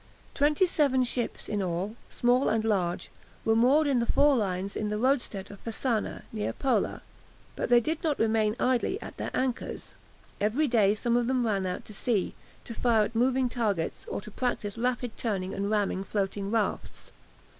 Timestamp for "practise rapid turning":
14.31-15.53